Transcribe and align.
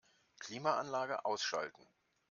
Klimaanlage 0.39 1.25
ausschalten. 1.25 1.85